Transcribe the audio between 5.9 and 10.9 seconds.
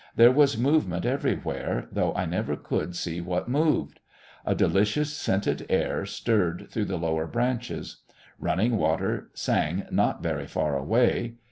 stirred through the lower branches. Running water sang not very far